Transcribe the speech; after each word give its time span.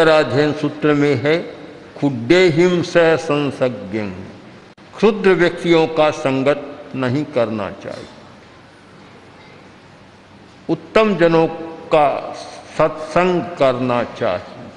उत्तराध्ययन 0.00 0.52
सूत्र 0.52 0.92
में 0.94 1.14
है 1.14 1.36
खुडे 1.98 2.48
हिम 2.48 2.82
स 2.82 2.96
संसज्ञ। 3.20 4.00
क्षुद्र 4.96 5.30
व्यक्तियों 5.30 5.86
का 5.86 6.10
संगत 6.10 6.92
नहीं 6.96 7.24
करना 7.24 7.70
चाहिए। 7.70 8.08
उत्तम 10.68 11.16
जनों 11.16 11.46
का 11.92 12.08
सत्संग 12.78 13.42
करना 13.58 14.02
चाहिए। 14.04 14.68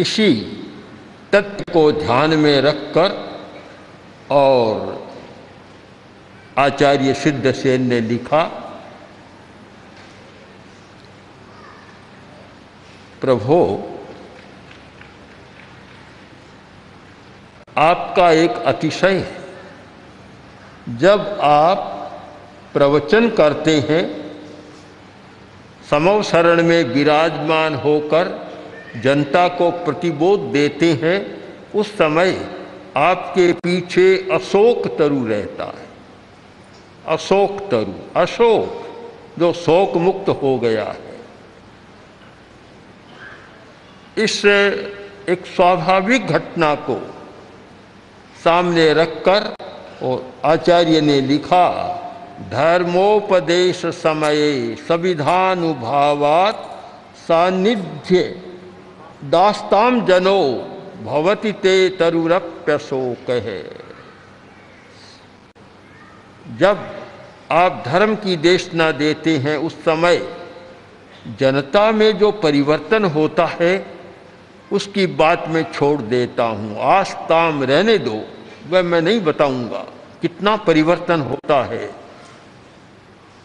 इसी 0.00 0.32
तत्व 1.32 1.72
को 1.72 1.90
ध्यान 1.92 2.34
में 2.38 2.60
रखकर 2.60 3.10
और 4.30 5.08
आचार्य 6.58 7.14
सिद्ध 7.14 7.52
सेन 7.52 7.88
ने 7.88 8.00
लिखा 8.00 8.42
प्रभो, 13.24 13.90
आपका 17.78 18.30
एक 18.32 18.50
अतिशय 18.50 19.14
है। 19.14 20.98
जब 20.98 21.38
आप 21.40 21.78
प्रवचन 22.72 23.28
करते 23.30 23.76
हैं 23.80 24.02
समव 25.90 26.22
शरण 26.22 26.62
में 26.62 26.84
विराजमान 26.84 27.74
होकर 27.74 28.52
जनता 29.02 29.48
को 29.48 29.70
प्रतिबोध 29.70 30.40
देते 30.40 30.92
हैं, 30.92 31.44
उस 31.74 31.98
समय 31.98 32.48
आपके 32.96 33.52
पीछे 33.52 34.28
अशोक 34.32 34.98
तरु 34.98 35.24
रहता 35.26 35.64
है। 35.64 35.88
अशोक 37.06 37.60
तरु, 37.70 38.20
अशोक 38.20 38.86
जो 39.38 39.52
शोक 39.52 39.96
मुक्त 39.96 40.28
हो 40.28 40.58
गया 40.58 40.84
है। 40.84 41.13
इस 44.18 44.44
एक 44.44 45.46
स्वाभाविक 45.46 46.26
घटना 46.26 46.74
को 46.74 46.96
सामने 48.44 48.92
रखकर 48.94 49.54
और 50.02 50.32
आचार्य 50.44 51.00
ने 51.00 51.20
लिखा, 51.20 51.68
धर्मोपदेश 52.50 53.84
समय 53.86 54.76
संविधानुभावात 54.88 56.70
सानिध्य 57.28 58.20
दास्ताम 59.24 60.04
जनो 60.06 60.40
भवति 61.04 61.52
ते 61.52 61.88
तरुरप्यशोक। 61.90 63.30
है 63.30 63.62
जब 66.58 66.86
आप 67.52 67.82
धर्म 67.86 68.14
की 68.16 68.36
देशना 68.36 68.90
देते 68.92 69.36
हैं 69.38 69.56
उस 69.58 69.74
समय 69.84 70.20
जनता 71.40 71.90
में 71.92 72.16
जो 72.18 72.30
परिवर्तन 72.32 73.04
होता 73.04 73.46
है 73.52 73.74
उसकी 74.74 75.06
बात 75.06 75.44
मैं 75.48 75.72
छोड़ 75.72 76.02
देता 76.02 76.44
हूँ। 76.44 76.78
आस्ताम 76.80 77.62
रहने 77.62 77.98
दो। 77.98 78.24
वह 78.70 78.82
मैं 78.82 79.02
नहीं 79.02 79.20
बताऊँगा 79.20 79.86
कितना 80.22 80.56
परिवर्तन 80.56 81.20
होता 81.20 81.64
है। 81.64 81.90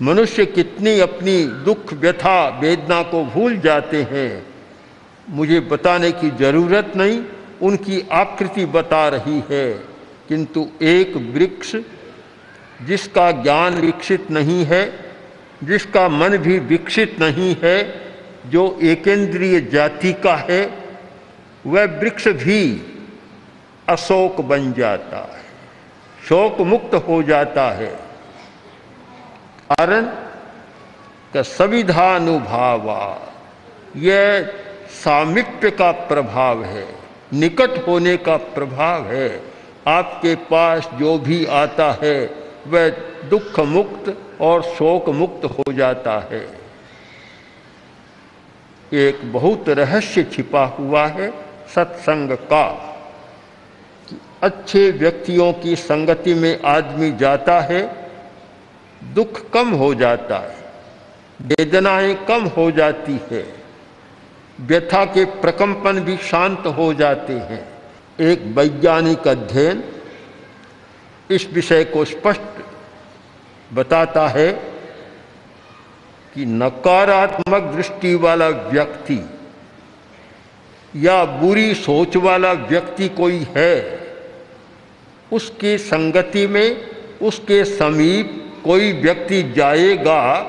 मनुष्य 0.01 0.45
कितनी 0.45 0.99
अपनी 0.99 1.43
दुख, 1.43 1.93
व्यथा, 1.93 2.59
वेदना 2.61 3.03
को 3.03 3.25
भूल 3.25 3.59
जाते 3.59 4.03
हैं। 4.03 4.45
मुझे 5.29 5.59
बताने 5.59 6.11
की 6.11 6.29
ज़रूरत 6.29 6.93
नहीं, 6.95 7.23
उनकी 7.61 8.07
आकृति 8.11 8.65
बता 8.65 9.07
रही 9.07 9.43
है। 9.49 9.73
किंतु 10.27 10.67
एक 10.81 11.17
वृक्ष, 11.17 11.75
जिसका 12.81 13.31
ज्ञान 13.31 13.73
विकसित 13.73 14.31
नहीं 14.31 14.65
है, 14.65 14.99
जिसका 15.63 16.09
मन 16.09 16.37
भी 16.37 16.59
विकसित 16.59 17.21
नहीं 17.21 17.55
है, 17.63 18.01
जो 18.45 18.79
एकेंद्रीय 18.83 19.61
जाति 19.61 20.13
का 20.13 20.35
है 20.35 20.78
वह 21.67 21.85
वृक्ष 21.99 22.27
भी 22.27 22.61
अशोक 23.89 24.41
बन 24.41 24.73
जाता 24.73 25.17
है, 25.17 25.43
शोक 26.27 26.61
मुक्त 26.61 26.95
हो 26.95 27.23
जाता 27.23 27.69
है। 27.71 27.89
कारण, 29.69 30.05
का 31.33 31.41
संविधानुभावा, 31.41 33.33
यह 33.95 34.53
सामिप्य 34.89 35.71
का 35.71 35.91
प्रभाव 35.91 36.63
है, 36.63 36.85
निकट 37.33 37.87
होने 37.87 38.17
का 38.17 38.37
प्रभाव 38.37 39.05
है। 39.05 39.29
आपके 39.87 40.35
पास 40.35 40.89
जो 40.93 41.17
भी 41.17 41.45
आता 41.45 41.91
है, 42.03 42.25
वह 42.67 42.89
दुख 43.29 43.59
मुक्त 43.59 44.17
और 44.41 44.61
शोक 44.61 45.09
मुक्त 45.09 45.45
हो 45.45 45.73
जाता 45.73 46.19
है। 46.31 46.47
एक 48.93 49.31
बहुत 49.33 49.69
रहस्य 49.69 50.23
छिपा 50.23 50.65
हुआ 50.65 51.05
है 51.07 51.48
सत्संग 51.75 52.31
का। 52.31 52.65
अच्छे 54.43 54.89
व्यक्तियों 54.91 55.51
की 55.53 55.75
संगति 55.75 56.33
में 56.33 56.61
आदमी 56.65 57.11
जाता 57.11 57.59
है, 57.61 57.81
दुख 59.13 59.49
कम 59.49 59.69
हो 59.69 59.93
जाता 59.95 60.37
है, 60.37 60.57
वेदनाएँ 61.39 62.13
कम 62.25 62.45
हो 62.47 62.69
जाती 62.71 63.19
है, 63.31 63.45
व्यथा 64.59 65.03
के 65.05 65.25
प्रकंपन 65.41 65.99
भी 65.99 66.17
शांत 66.17 66.67
हो 66.77 66.93
जाते 66.93 67.33
हैं। 67.33 67.67
एक 68.21 68.41
वैज्ञानिक 68.57 69.27
अध्ययन 69.27 69.83
इस 71.29 71.47
विषय 71.53 71.83
को 71.83 72.05
स्पष्ट 72.05 72.63
बताता 73.73 74.27
है 74.27 74.51
कि 76.35 76.45
नकारात्मक 76.45 77.73
दृष्टि 77.75 78.13
वाला 78.15 78.47
व्यक्ति 78.47 79.17
या 80.95 81.23
बुरी 81.39 81.73
सोच 81.75 82.15
वाला 82.17 82.51
व्यक्ति 82.51 83.07
कोई 83.09 83.45
है, 83.55 83.75
उसकी 85.31 85.77
संगति 85.77 86.45
में, 86.47 86.89
उसके 87.21 87.63
समीप 87.65 88.35
कोई 88.63 88.91
व्यक्ति 88.93 89.41
जाएगा 89.55 90.39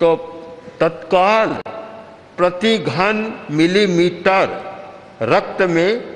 तो 0.00 0.14
तत्काल 0.80 1.54
प्रति 2.36 2.76
घन 2.78 3.16
मिलीमीटर 3.50 4.48
रक्त 5.24 5.62
में 5.62 6.14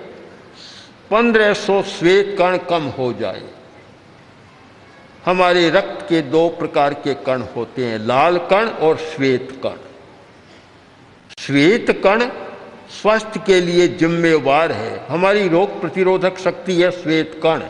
1500 1.11 1.82
श्वेत 1.88 2.35
कण 2.38 2.56
कम 2.71 2.87
हो 2.99 3.12
जाए। 3.12 3.43
हमारे 5.27 5.69
रक्त 5.71 6.05
के 6.09 6.21
दो 6.23 6.49
प्रकार 6.49 6.94
के 6.97 7.15
कण 7.25 7.43
होते 7.56 7.85
हैं, 7.85 7.99
लाल 7.99 8.38
कण 8.50 8.69
और 8.69 8.97
श्वेत 9.06 9.49
कण। 9.62 9.77
श्वेत 11.38 11.91
कण 12.05 12.29
स्वास्थ्य 12.90 13.40
के 13.46 13.61
लिए 13.61 13.88
जिम्मेवार 13.88 14.73
है। 14.73 15.06
हमारी 15.08 15.49
रोग 15.49 15.81
प्रतिरोधक 15.81 16.38
शक्ति 16.38 16.82
है 16.82 16.90
श्वेत 16.90 17.40
कण। 17.43 17.62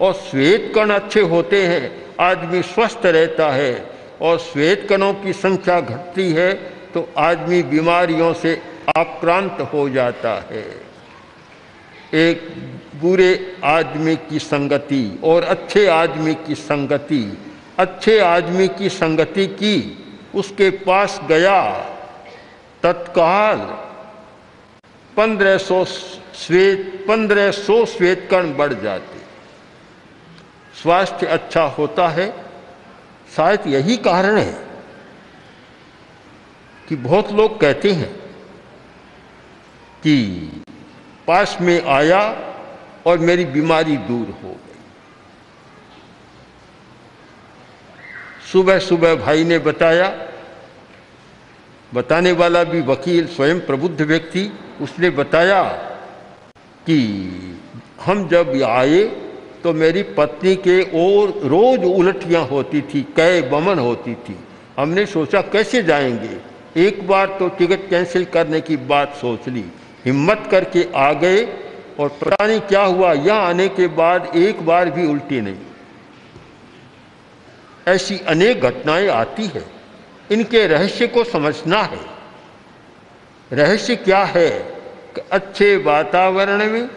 और 0.00 0.12
श्वेत 0.12 0.72
कण 0.74 0.90
अच्छे 0.90 1.20
होते 1.20 1.62
हैं, 1.66 1.90
आदमी 2.20 2.62
स्वस्थ 2.62 3.06
रहता 3.06 3.50
है। 3.50 3.90
और 4.20 4.38
श्वेत 4.38 4.86
कणों 4.88 5.12
की 5.14 5.32
संख्या 5.32 5.80
घटती 5.80 6.30
है 6.32 6.52
तो 6.94 7.08
आदमी 7.18 7.62
बीमारियों 7.62 8.32
से 8.34 8.60
आक्रांत 8.98 9.60
हो 9.72 9.88
जाता 9.88 10.34
है। 10.50 10.64
एक 12.14 12.50
बुरे 12.94 13.56
आदमी 13.64 14.16
की 14.16 14.38
संगति 14.38 15.20
और 15.24 15.42
अच्छे 15.42 15.86
आदमी 15.86 16.34
की 16.46 16.54
संगति। 16.54 17.38
अच्छे 17.78 18.18
आदमी 18.20 18.68
की 18.68 18.88
संगति 18.88 19.46
की, 19.46 19.76
उसके 20.34 20.70
पास 20.70 21.20
गया, 21.28 21.72
तत्काल 22.82 23.58
पंद्रह 25.16 25.56
सौ 25.58 25.84
श्वेत, 25.84 27.04
पंद्रह 27.08 27.50
सौ 27.50 27.84
श्वेत 27.86 28.28
कण 28.30 28.52
बढ़ 28.54 28.72
जाते। 28.72 29.20
स्वास्थ्य 30.82 31.26
अच्छा 31.26 31.62
होता 31.62 32.08
है, 32.08 32.28
शायद 33.36 33.66
यही 33.66 33.96
कारण 33.96 34.38
है 34.38 34.52
कि 36.88 36.96
बहुत 36.96 37.30
लोग 37.32 37.60
कहते 37.60 37.90
हैं 37.92 38.10
कि 40.02 40.16
पास 41.26 41.56
में 41.60 41.82
आया 41.82 42.20
और 43.06 43.18
मेरी 43.18 43.44
बीमारी 43.44 43.96
दूर 43.96 44.26
हो 44.42 44.48
गई। 44.48 44.80
सुबह 48.52 48.78
सुबह 48.78 49.14
भाई 49.14 49.44
ने 49.44 49.58
बताया 49.58 50.08
बताने 51.94 52.32
वाला 52.32 52.62
भी 52.64 52.80
वकील 52.80 53.26
स्वयं 53.26 53.60
प्रबुद्ध 53.60 54.00
व्यक्ति, 54.00 54.50
उसने 54.80 55.10
बताया 55.10 55.62
कि 56.86 56.98
हम 58.04 58.28
जब 58.28 58.62
आए 58.62 59.02
तो 59.62 59.72
मेरी 59.72 60.02
पत्नी 60.02 60.54
के 60.56 60.80
और 60.82 61.30
रोज 61.46 61.84
उलटियाँ 61.84 62.46
होती 62.46 62.80
थी, 62.82 63.02
कै 63.16 63.42
बमन 63.42 63.78
होती 63.78 64.14
थी। 64.14 64.36
हमने 64.78 65.06
सोचा 65.06 65.40
कैसे 65.42 65.82
जाएँगे? 65.82 66.38
एक 66.76 67.06
बार 67.08 67.26
तो 67.38 67.48
टिकट 67.48 67.88
कैंसिल 67.90 68.24
करने 68.24 68.60
की 68.60 68.76
बात 68.76 69.14
सोच 69.14 69.48
ली। 69.48 69.64
हिम्मत 70.04 70.48
करके 70.50 70.86
आ 70.96 71.12
गए 71.12 71.44
और 72.00 72.08
पता 72.08 72.46
नहीं 72.46 72.60
क्या 72.60 72.82
हुआ, 72.82 73.12
यहाँ 73.12 73.42
आने 73.42 73.68
के 73.68 73.86
बाद 73.86 74.32
एक 74.36 74.66
बार 74.66 74.90
भी 74.90 75.06
उल्टी 75.06 75.40
नहीं। 75.40 75.56
ऐसी 77.88 78.18
अनेक 78.18 78.60
घटनाएँ 78.60 79.08
आती 79.08 79.46
है। 79.46 79.81
इनके 80.30 80.66
रहस्य 80.66 81.06
को 81.06 81.24
समझना 81.24 81.82
है। 81.82 82.00
रहस्य 83.52 83.96
क्या 83.96 84.22
है 84.24 84.48
कि 85.14 85.20
अच्छे 85.32 85.76
वातावरण 85.76 86.64
में 86.66 86.88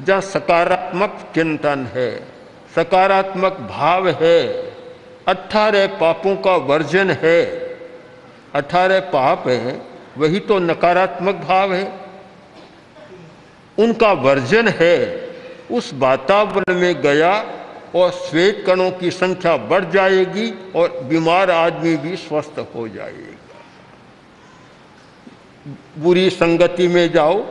जहाँ 0.00 0.20
सकारात्मक 0.20 1.18
चिंतन 1.34 1.86
है, 1.94 2.10
सकारात्मक 2.74 3.58
भाव 3.70 4.08
है 4.20 4.40
अठारह 5.28 5.86
पापों 5.98 6.36
का 6.36 6.56
वर्जन 6.56 7.10
है। 7.10 7.40
अठारह 8.54 9.00
पाप 9.00 9.48
है, 9.48 9.80
वही 10.18 10.40
तो 10.40 10.58
नकारात्मक 10.58 11.34
भाव 11.48 11.74
है। 11.74 11.84
उनका 13.78 14.12
वर्जन 14.12 14.68
है, 14.68 14.96
उस 15.70 15.90
वातावरण 15.94 16.74
में 16.74 17.00
गया 17.02 17.32
और 17.94 18.10
श्वेत 18.10 18.62
कणों 18.66 18.90
की 18.90 19.10
संख्या 19.10 19.56
बढ़ 19.68 19.84
जाएगी 19.90 20.50
और 20.76 21.00
बीमार 21.08 21.50
आदमी 21.50 21.96
भी 21.96 22.16
स्वस्थ 22.18 22.58
हो 22.74 22.86
जाएगा। 22.88 23.30
बुरी 25.98 26.28
संगति 26.30 26.86
में 26.88 27.12
जाओ, 27.12 27.44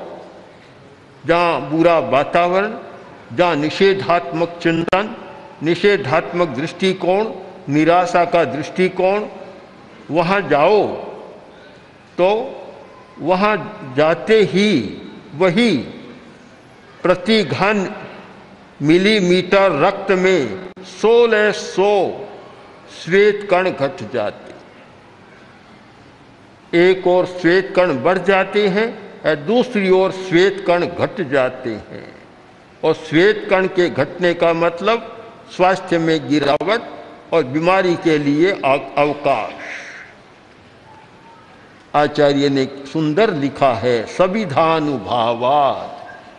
जहाँ 1.25 1.69
बुरा 1.69 1.97
वातावरण, 1.99 2.73
जहाँ 3.33 3.55
निषेधात्मक 3.55 4.57
चिंतन, 4.63 5.15
निषेधात्मक 5.63 6.47
दृष्टिकोण, 6.49 7.31
निराशा 7.69 8.23
का 8.25 8.43
दृष्टिकोण, 8.47 9.27
वहाँ 10.11 10.41
जाओ 10.49 10.85
तो 12.17 12.29
वहाँ 13.19 13.55
जाते 13.97 14.41
ही 14.43 14.69
वही 15.35 15.77
प्रति 17.03 17.43
घन 17.43 17.83
मिलीमीटर 18.81 19.79
रक्त 19.81 20.11
में 20.11 20.71
सोलह 21.01 21.51
सौ 21.51 21.91
श्वेत 23.03 23.47
कण 23.51 23.69
घट 23.69 24.01
जाते 24.13 24.49
एक 26.73 27.07
और 27.07 27.25
श्वेत 27.25 27.73
कण 27.75 27.93
बढ़ 28.03 28.17
जाते 28.17 28.67
हैं 28.67 28.87
और 29.21 29.35
दूसरी 29.35 29.89
ओर 29.89 30.11
श्वेत 30.11 30.63
कण 30.67 30.85
घट 30.85 31.21
जाते 31.31 31.69
हैं। 31.69 32.07
और 32.83 32.93
श्वेत 32.93 33.47
कण 33.49 33.67
के 33.67 33.89
घटने 33.89 34.33
का 34.33 34.53
मतलब 34.53 34.97
स्वास्थ्य 35.55 35.97
में 35.97 36.27
गिरावट 36.29 36.81
और 37.33 37.43
बीमारी 37.43 37.95
के 37.95 38.17
लिए 38.17 38.51
अवकाश। 38.51 39.53
आचार्य 41.95 42.49
ने 42.49 42.65
सुंदर 42.93 43.33
लिखा 43.33 43.73
है, 43.73 44.05
सविधानुभावात। 44.07 45.89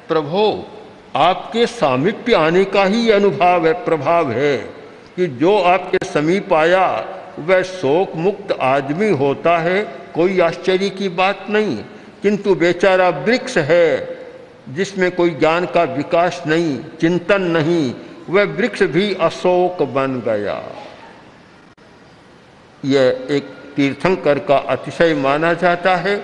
प्रभो 0.08 0.44
आपके 1.16 1.66
सामिप्य 1.66 2.34
आने 2.34 2.64
का 2.64 2.84
ही 2.84 3.10
अनुभव 3.10 3.66
है, 3.66 3.72
प्रभाव 3.72 4.30
है 4.30 4.58
कि 5.16 5.26
जो 5.26 5.58
आपके 5.58 6.06
समीप 6.06 6.52
आया, 6.52 7.08
वह 7.38 7.62
शोक 7.62 8.16
मुक्त 8.16 8.58
आदमी 8.60 9.10
होता 9.10 9.58
है, 9.58 9.82
कोई 10.14 10.40
आश्चर्य 10.40 10.88
की 10.90 11.08
बात 11.08 11.46
नहीं। 11.50 11.76
किंतु 12.22 12.54
बेचारा 12.54 13.08
वृक्ष 13.08 13.58
है, 13.58 14.18
जिसमें 14.68 15.10
कोई 15.12 15.30
ज्ञान 15.30 15.66
का 15.66 15.82
विकास 15.82 16.42
नहीं, 16.46 16.78
चिंतन 17.00 17.42
नहीं, 17.42 17.94
वह 18.30 18.44
वृक्ष 18.44 18.82
भी 18.82 19.14
अशोक 19.14 19.82
बन 19.82 20.20
गया। 20.20 20.62
यह 22.84 23.26
एक 23.30 23.44
तीर्थंकर 23.76 24.38
का 24.38 24.56
अतिशय 24.56 25.14
माना 25.14 25.52
जाता 25.54 25.96
है 25.96 26.16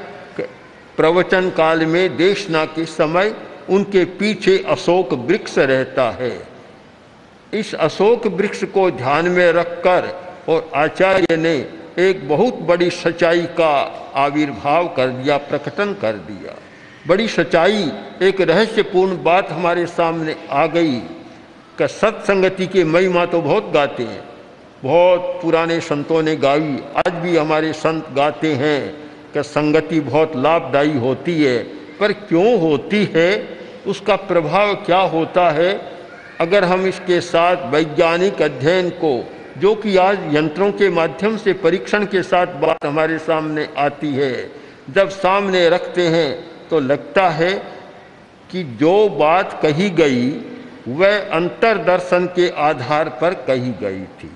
प्रवचन 0.96 1.50
काल 1.50 1.86
में 1.86 2.16
देशना 2.16 2.64
के 2.64 2.84
समय 2.84 3.34
उनके 3.70 4.04
पीछे 4.04 4.64
अशोक 4.68 5.12
वृक्ष 5.12 5.58
रहता 5.58 6.10
है। 6.10 6.46
इस 7.54 7.74
अशोक 7.74 8.26
वृक्ष 8.26 8.64
को 8.64 8.90
ध्यान 8.90 9.28
में 9.28 9.52
रखकर 9.52 10.28
और 10.48 10.70
आचार्य 10.74 11.36
ने 11.36 11.66
एक 11.98 12.28
बहुत 12.28 12.54
बड़ी 12.54 12.90
सच्चाई 12.90 13.42
का 13.42 13.74
आविर्भाव 14.14 14.88
कर 14.88 15.08
दिया, 15.08 15.36
प्रकटन 15.36 15.96
कर 16.00 16.12
दिया। 16.12 16.54
बड़ी 17.06 17.28
सच्चाई, 17.28 17.92
एक 18.22 18.40
रहस्यपूर्ण 18.40 19.22
बात 19.22 19.50
हमारे 19.50 19.86
सामने 19.86 20.36
आ 20.50 20.66
गई 20.66 20.96
कि 21.78 21.88
सत्संगति 21.88 22.66
के 22.66 22.84
महिमा 22.84 23.26
तो 23.26 23.42
बहुत 23.42 23.70
गाते 23.70 24.02
हैं। 24.02 24.22
बहुत 24.82 25.20
पुराने 25.42 25.80
संतों 25.80 26.22
ने 26.22 26.36
गाई, 26.36 26.78
आज 26.96 27.12
भी 27.12 27.36
हमारे 27.36 27.72
संत 27.72 28.08
गाते 28.16 28.52
हैं 28.52 28.92
कि 29.34 29.42
संगति 29.42 30.00
बहुत 30.00 30.36
लाभदायी 30.36 30.98
होती 30.98 31.42
है। 31.42 31.58
पर 32.00 32.12
क्यों 32.12 32.60
होती 32.60 33.04
है? 33.14 33.57
उसका 33.88 34.16
प्रभाव 34.16 34.74
क्या 34.74 35.00
होता 35.08 35.48
है? 35.50 35.72
अगर 36.40 36.64
हम 36.64 36.86
इसके 36.86 37.20
साथ 37.20 37.70
वैज्ञानिक 37.70 38.42
अध्ययन 38.42 38.90
को, 38.90 39.12
जो 39.58 39.74
कि 39.74 39.96
आज 39.96 40.34
यंत्रों 40.34 40.70
के 40.72 40.88
माध्यम 40.90 41.36
से 41.36 41.52
परीक्षण 41.52 42.04
के 42.06 42.22
साथ 42.22 42.46
बात 42.60 42.86
हमारे 42.86 43.18
सामने 43.18 43.68
आती 43.78 44.12
है, 44.14 44.50
जब 44.90 45.08
सामने 45.08 45.68
रखते 45.68 46.06
हैं 46.08 46.30
तो 46.70 46.80
लगता 46.80 47.28
है 47.30 47.52
कि 48.50 48.62
जो 48.80 49.08
बात 49.08 49.58
कही 49.62 49.90
गई, 49.90 50.30
वह 50.88 51.18
अंतरदर्शन 51.30 52.26
के 52.26 52.48
आधार 52.58 53.08
पर 53.20 53.34
कही 53.46 53.70
गई 53.80 54.04
थी। 54.20 54.30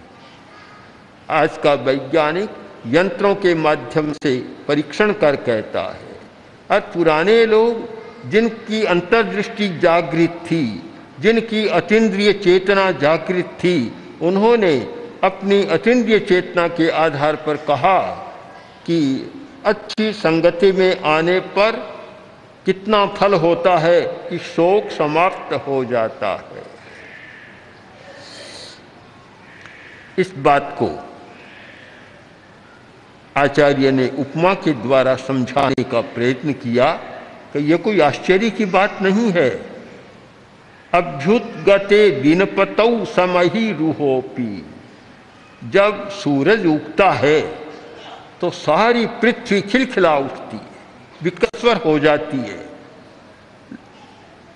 आज 1.31 1.59
का 1.59 1.75
वैज्ञानिक 1.75 2.51
यंत्रों 2.87 3.35
के 3.35 3.55
माध्यम 3.55 4.13
से 4.13 4.37
परीक्षण 4.69 5.13
कर 5.13 5.37
कहता 5.37 5.83
है। 5.83 6.11
और 6.71 6.81
पुराने 6.93 7.45
लोग 7.47 7.89
जिनकी 8.27 8.85
अंतर्दृष्टि 8.85 9.69
जागृत 9.79 10.41
थी, 10.47 10.83
जिनकी 11.21 11.67
अतीन्द्रिय 11.69 12.33
चेतना 12.33 12.91
जागृत 12.91 13.45
थी, 13.45 13.93
उन्होंने 14.23 14.75
अपनी 15.25 15.65
अतीन्द्रिय 15.65 16.19
चेतना 16.19 16.69
के 16.69 16.89
आधार 16.89 17.37
पर 17.37 17.57
कहा 17.57 18.11
कि 18.87 19.31
अच्छी 19.65 20.13
संगति 20.13 20.73
में 20.73 21.01
आने 21.01 21.41
पर 21.41 21.77
कितना 22.65 23.07
फल 23.07 23.35
होता 23.35 23.77
है 23.79 24.01
कि 24.01 24.39
शोक 24.39 24.91
समाप्त 24.91 25.53
हो 25.67 25.85
जाता 25.85 26.35
है। 26.35 26.65
इस 30.19 30.35
बात 30.39 30.77
को 30.83 30.91
आचार्य 33.37 33.91
ने 33.91 34.11
उपमा 34.19 34.55
के 34.55 34.73
द्वारा 34.73 35.15
समझाने 35.17 35.83
का 35.83 36.01
प्रयत्न 36.01 36.53
किया। 36.53 37.01
कि 37.55 37.59
यह 37.71 37.77
कोई 37.77 38.01
आश्चर्य 38.01 38.51
की 38.51 38.65
बात 38.65 38.99
नहीं 39.03 39.31
है। 39.33 39.51
अभ्युत 40.93 41.43
गते 41.67 42.11
दिनपतौ 42.13 43.05
समही 43.07 43.73
रूहोपी। 43.73 44.65
जब 45.63 46.09
सूरज 46.13 46.67
उगता 46.67 47.11
है 47.11 47.41
तो 48.41 48.51
सारी 48.51 49.07
पृथ्वी 49.23 49.61
खिलखिला 49.63 50.17
उठती 50.19 50.57
है, 50.57 50.71
विकस्वर 51.23 51.77
हो 51.77 51.99
जाती 51.99 52.37
है। 52.39 52.61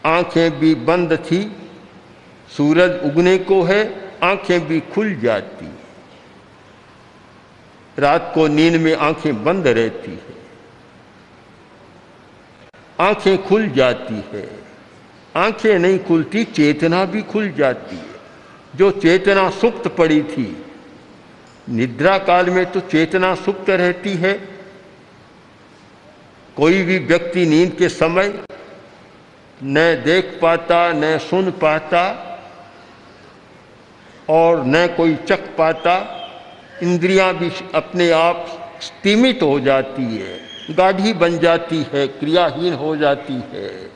आँखें 0.07 0.59
भी 0.59 0.75
बंद 0.75 1.17
थी, 1.21 1.41
सूरज 2.57 3.01
उगने 3.05 3.37
को 3.41 3.63
है, 3.63 4.11
आँखें 4.23 4.67
भी 4.67 4.81
खुल 4.95 5.15
जाती 5.15 5.71
रात 7.99 8.31
को 8.35 8.47
नींद 8.49 8.81
में 8.81 8.95
आँखें 8.97 9.45
बंद 9.45 9.67
रहती 9.69 10.11
है। 10.11 10.35
आँखें 13.01 13.45
खुल 13.45 13.69
जाती 13.69 14.15
है। 14.15 14.49
आँखें 15.37 15.79
नहीं 15.79 15.99
खुलती, 15.99 16.45
चेतना 16.45 17.05
भी 17.05 17.23
खुल 17.23 17.51
जाती 17.51 17.97
है। 17.97 18.17
जो 18.77 18.91
चेतना 18.91 19.51
सुप्त 19.51 19.89
पड़ी 19.89 20.23
थी, 20.23 20.67
निद्रा 21.69 22.19
काल 22.19 22.51
में 22.51 22.73
तो 22.73 22.81
चेतना 22.81 23.35
सुप्त 23.35 23.71
रहती 23.71 24.15
है। 24.15 24.33
कोई 26.57 26.83
भी 26.83 26.99
व्यक्ति 26.99 27.47
नींद 27.47 27.73
के 27.73 27.89
समय 27.89 28.45
न 29.63 30.03
देख 30.05 30.39
पाता, 30.43 30.93
न 30.93 31.19
सुन 31.19 31.51
पाता 31.51 32.33
और 34.31 34.65
न 34.67 34.87
कोई 34.87 35.17
चख 35.17 35.49
पाता, 35.59 35.97
इंद्रियाँ 36.83 37.35
भी 37.35 37.51
अपने 37.75 38.11
आप 38.11 38.47
स्तीमित 38.81 39.43
हो 39.43 39.61
जाती 39.61 40.17
है। 40.17 40.46
गाढ़ी 40.71 41.13
बन 41.13 41.39
जाती 41.39 41.87
है, 41.93 42.07
क्रियाहीन 42.09 42.75
हो 42.75 42.97
जाती 42.97 43.35
है 43.53 43.91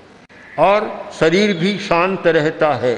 और 0.58 1.10
शरीर 1.20 1.56
भी 1.56 1.78
शांत 1.78 2.26
रहता 2.26 2.72
है। 2.74 2.96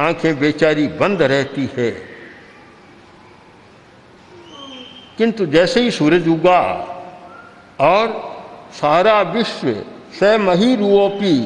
आँखें 0.00 0.38
बेचारी 0.38 0.86
बंद 0.88 1.22
रहती 1.22 1.68
है। 1.76 1.90
किंतु 5.18 5.46
जैसे 5.46 5.80
ही 5.80 5.90
सूरज 5.90 6.28
उगा 6.28 6.60
और 7.80 8.06
सारा 8.72 9.20
विश्व 9.22 9.68
मही 10.40 10.74
रूपी 10.76 11.36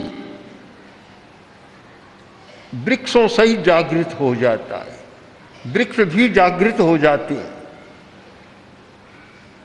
वृक्षों 2.74 3.26
सही 3.28 3.56
जागृत 3.62 4.16
हो 4.20 4.34
जाता 4.34 4.76
है, 4.76 4.98
वृक्ष 5.66 6.00
भी 6.00 6.28
जागृत 6.28 6.80
हो 6.80 6.96
जाते 6.98 7.34
हैं। 7.34 7.53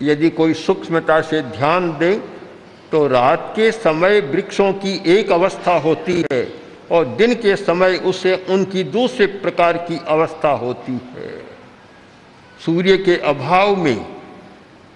यदि 0.02 0.30
कोई 0.32 0.54
सूक्ष्मता 0.56 1.20
से 1.22 1.42
ध्यान 1.42 1.92
दे 1.98 2.14
तो 2.92 3.08
रात 3.08 3.52
के 3.56 3.72
समय 3.72 4.20
वृक्षों 4.28 4.72
की 4.76 4.94
एक 5.12 5.32
अवस्था 5.32 5.78
होती 5.80 6.24
है 6.32 6.42
और 6.92 7.06
दिन 7.16 7.34
के 7.36 7.56
समय 7.56 7.98
उसे 8.06 8.36
उनकी 8.50 8.84
दूसरे 8.86 9.26
प्रकार 9.40 9.78
की 9.90 9.98
अवस्था 10.08 10.52
होती 10.58 10.92
है। 10.92 11.32
सूर्य 12.60 12.98
के 12.98 13.18
अभाव 13.28 13.76
में 13.76 14.06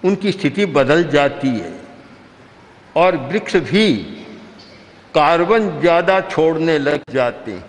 उनकी 0.04 0.32
स्थिति 0.32 0.66
बदल 0.68 1.04
जाती 1.10 1.48
है 1.48 1.72
और 2.96 3.16
वृक्ष 3.28 3.56
भी 3.64 3.92
कार्बन 5.14 5.68
ज़्यादा 5.80 6.20
छोड़ने 6.22 6.78
लग 6.78 7.02
जाते 7.10 7.52
हैं। 7.52 7.64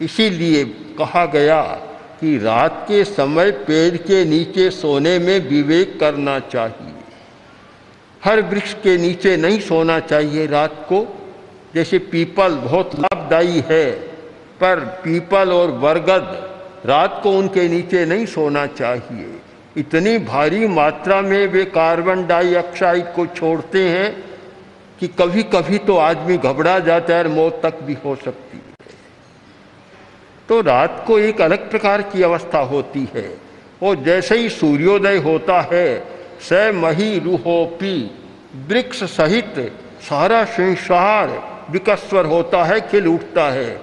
इसीलिए 0.00 0.64
कहा 0.98 1.24
गया 1.26 1.60
कि 2.22 2.36
रात 2.38 2.84
के 2.88 3.04
समय 3.04 3.50
पेड़ 3.66 3.96
के 3.96 4.24
नीचे 4.24 4.70
सोने 4.70 5.18
में 5.18 5.48
विवेक 5.48 5.98
करना 6.00 6.38
चाहिए। 6.38 6.92
हर 8.22 8.42
वृक्ष 8.42 8.74
के 8.74 8.96
नीचे 8.98 9.36
नहीं 9.36 9.58
सोना 9.60 9.98
चाहिए 10.00 10.46
रात 10.46 10.86
को। 10.88 11.00
जैसे 11.74 11.98
पीपल 11.98 12.54
बहुत 12.56 12.94
लाभदायी 13.00 13.64
है, 13.70 13.90
पर 14.60 14.80
पीपल 15.04 15.52
और 15.52 15.72
बरगद 15.80 16.86
रात 16.86 17.20
को 17.22 17.32
उनके 17.38 17.68
नीचे 17.68 18.04
नहीं 18.06 18.26
सोना 18.26 18.66
चाहिए। 18.66 19.34
इतनी 19.76 20.16
भारी 20.18 20.66
मात्रा 20.68 21.20
में 21.22 21.46
वे 21.46 21.64
कार्बन 21.64 22.26
डाइऑक्साइड 22.26 23.14
को 23.14 23.26
छोड़ते 23.26 23.88
हैं 23.88 24.10
कि 25.00 25.08
कभी 25.20 25.42
कभी 25.42 25.78
तो 25.78 25.96
आदमी 25.98 26.36
घबरा 26.38 26.78
जाता 26.78 27.14
है 27.14 27.22
और 27.24 27.28
मौत 27.30 27.60
तक 27.62 27.82
भी 27.82 27.96
हो 28.04 28.14
सकती 28.16 28.61
तो 30.48 30.60
रात 30.60 31.04
को 31.06 31.18
एक 31.18 31.40
अलग 31.40 31.70
प्रकार 31.70 32.02
की 32.02 32.22
अवस्था 32.22 32.58
होती 32.58 33.08
है। 33.14 33.38
और 33.82 33.96
जैसे 33.96 34.38
ही 34.38 34.48
सूर्योदय 34.48 35.16
होता 35.16 35.68
है 35.72 36.04
स 36.40 36.72
मही 36.74 37.18
रूहोपी, 37.18 38.10
वृक्ष 38.68 39.04
सहित 39.04 39.72
सारा 40.00 40.44
संसार 40.44 41.52
विकस्वर 41.70 42.26
होता 42.26 42.64
है, 42.64 42.80
खिल 42.80 43.06
उठता 43.06 43.44
है। 43.44 43.80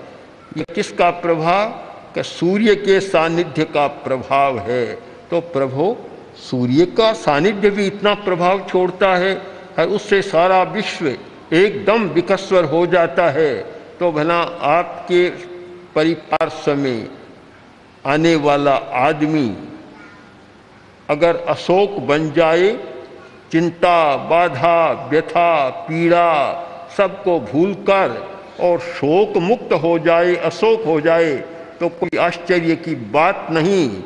ये 0.58 0.66
किसका 0.76 1.10
प्रभाव? 1.10 1.70
कि 2.16 2.24
सूर्य 2.24 2.76
के 2.76 3.00
सानिध्य 3.00 3.64
का 3.64 3.88
प्रभाव 3.88 4.60
है। 4.60 4.86
तो 5.32 5.42
प्रभो, 5.42 5.98
सूर्य 6.36 6.86
का 6.86 7.14
सानिध्य 7.14 7.70
भी 7.70 7.88
इतना 7.88 8.14
प्रभाव 8.14 8.66
छोड़ता 8.70 9.16
है 9.16 9.36
और 9.80 9.88
उससे 9.88 10.22
सारा 10.22 10.64
विश्व 10.64 11.08
एकदम 11.54 12.04
विकस्वर 12.04 12.64
हो 12.64 12.88
जाता 12.88 13.30
है। 13.30 13.56
तो 14.00 14.12
भला 14.12 14.42
आपके 14.62 15.30
परिपार्श्व 16.00 16.76
में 16.76 17.08
आने 18.06 18.36
वाला 18.36 18.74
आदमी 18.98 19.48
अगर 21.10 21.36
अशोक 21.36 21.98
बन 22.00 22.32
जाए, 22.32 22.72
चिंता, 23.52 24.16
बाधा, 24.16 25.10
व्यथा, 25.10 25.70
पीड़ा 25.70 26.30
सबको 26.98 27.40
भूलकर 27.40 28.16
और 28.60 28.80
शोक 28.80 29.38
मुक्त 29.38 29.74
हो 29.74 29.98
जाए, 30.00 30.36
अशोक 30.36 30.86
हो 30.86 31.00
जाए 31.02 31.36
तो 31.80 31.90
कोई 31.90 32.18
आश्चर्य 32.18 32.76
की 32.76 32.96
बात 32.96 33.48
नहीं। 33.52 34.04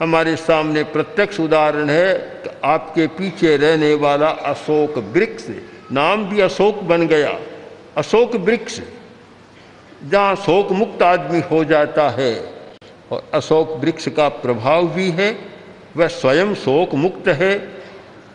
हमारे 0.00 0.36
सामने 0.36 0.82
प्रत्यक्ष 0.92 1.40
उदाहरण 1.40 1.90
है 1.90 2.14
कि 2.44 2.50
आपके 2.64 3.06
पीछे 3.06 3.56
रहने 3.56 3.94
वाला 3.94 4.28
अशोक 4.28 4.98
वृक्ष, 5.14 5.48
नाम 5.92 6.24
भी 6.24 6.40
अशोक 6.40 6.82
बन 6.84 7.06
गया। 7.06 7.38
अशोक 7.96 8.36
वृक्ष 8.36 8.80
जहाँ 10.02 10.34
शोक 10.36 10.70
मुक्त 10.72 11.02
आदमी 11.02 11.40
हो 11.40 11.64
जाता 11.64 12.08
है 12.10 12.34
और 13.12 13.30
अशोक 13.34 13.76
वृक्ष 13.80 14.08
का 14.08 14.28
प्रभाव 14.28 14.88
भी 14.88 15.10
है, 15.10 15.30
वह 15.96 16.06
स्वयं 16.06 16.54
शोक 16.54 16.94
मुक्त 16.94 17.28
है 17.28 17.52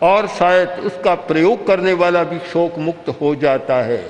और 0.03 0.27
शायद 0.27 0.69
उसका 0.85 1.15
प्रयोग 1.15 1.65
करने 1.67 1.93
वाला 1.93 2.23
भी 2.23 2.39
शोक 2.51 2.77
मुक्त 2.77 3.09
हो 3.21 3.35
जाता 3.35 3.75
है। 3.83 4.03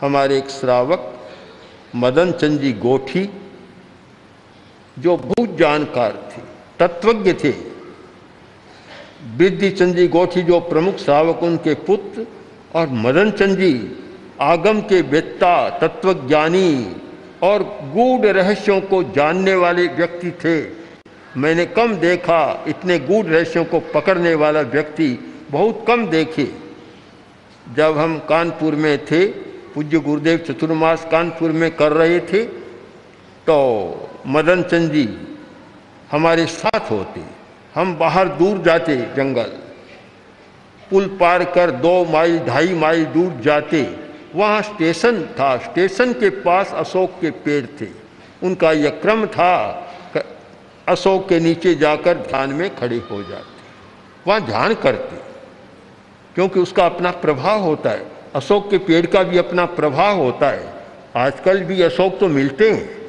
हमारे 0.00 0.38
एक 0.38 0.50
श्रावक, 0.50 1.10
मदन 1.96 2.32
चंद 2.32 2.60
जी 2.60 2.72
गोठी, 2.72 3.28
जो 4.96 5.16
बहुत 5.16 5.56
जानकार 5.56 6.12
थे, 6.32 6.42
तत्वज्ञ 6.78 7.32
थे। 7.34 7.50
वृद्धि 9.36 9.70
चंद 9.70 9.96
जी 9.96 10.08
गोठी, 10.08 10.42
जो 10.42 10.60
प्रमुख 10.60 10.96
श्रावक, 10.96 11.42
उनके 11.42 11.74
पुत्र 11.74 12.26
और 12.74 12.88
मदन 12.88 13.30
चंद 13.30 13.58
जी 13.58 13.72
आगम 14.42 14.80
के 14.80 15.00
वेत्ता, 15.02 15.68
तत्वज्ञानी 15.78 16.96
और 17.42 17.62
गूढ़ 17.94 18.26
रहस्यों 18.26 18.80
को 18.80 19.02
जानने 19.12 19.54
वाले 19.54 19.86
व्यक्ति 19.88 20.30
थे। 20.44 20.56
मैंने 21.36 21.66
कम 21.66 21.94
देखा, 21.96 22.64
इतने 22.68 22.98
गूढ़ 22.98 23.26
रहस्यों 23.26 23.64
को 23.64 23.80
पकड़ने 23.94 24.34
वाला 24.34 24.60
व्यक्ति 24.60 25.08
बहुत 25.50 25.84
कम 25.88 26.06
देखे। 26.06 26.48
जब 27.66 27.98
हम 27.98 28.18
कानपुर 28.28 28.74
में 28.74 29.04
थे, 29.06 29.26
पूज्य 29.74 29.98
गुरुदेव 29.98 30.38
चतुर्मास 30.38 31.06
कानपुर 31.10 31.52
में 31.52 31.70
कर 31.76 31.92
रहे 31.92 32.20
थे 32.22 32.42
तो 33.46 33.56
मदन 34.26 34.62
चंद 34.62 34.92
जी 34.92 35.08
हमारे 36.12 36.46
साथ 36.46 36.90
होते। 36.90 37.20
हम 37.74 37.94
बाहर 37.96 38.28
दूर 38.34 38.62
जाते 38.62 38.96
जंगल। 39.16 39.50
पुल 40.90 41.06
पार 41.20 41.44
कर 41.44 41.70
दो 41.70 42.04
माइल, 42.04 42.38
ढाई 42.38 42.74
माइल 42.74 43.04
दूर 43.06 43.40
जाते। 43.40 43.82
वहाँ 44.34 44.62
स्टेशन 44.62 45.22
था। 45.30 45.56
स्टेशन 45.56 46.12
के 46.12 46.30
पास 46.42 46.72
अशोक 46.74 47.10
के 47.20 47.30
पेड़ 47.44 47.66
थे। 47.80 47.88
उनका 48.42 48.72
यह 48.72 48.90
क्रम 49.02 49.26
था 49.26 49.80
अशोक 50.88 51.28
के 51.28 51.38
नीचे 51.40 51.74
जाकर 51.74 52.18
ध्यान 52.20 52.50
में 52.50 52.68
खड़े 52.76 52.96
हो 53.10 53.22
जाते। 53.22 53.52
वहाँ 54.26 54.40
ध्यान 54.40 54.74
करते, 54.74 55.16
क्योंकि 56.34 56.60
उसका 56.60 56.86
अपना 56.86 57.10
प्रभाव 57.12 57.60
होता 57.60 57.90
है। 57.90 58.06
अशोक 58.34 58.70
के 58.70 58.78
पेड़ 58.80 59.04
का 59.06 59.22
भी 59.22 59.38
अपना 59.38 59.64
प्रभाव 59.72 60.18
होता 60.18 60.50
है। 60.50 60.72
आजकल 61.16 61.62
भी 61.62 61.80
अशोक 61.82 62.18
तो 62.20 62.28
मिलते 62.28 62.70
हैं। 62.70 63.02